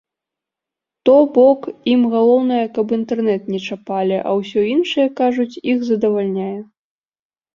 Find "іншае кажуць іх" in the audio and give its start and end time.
4.73-5.79